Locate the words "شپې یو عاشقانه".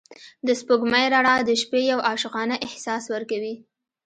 1.61-2.55